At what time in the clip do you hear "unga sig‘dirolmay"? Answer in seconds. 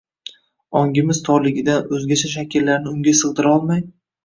2.95-3.89